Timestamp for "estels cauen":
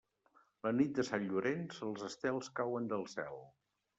2.09-2.91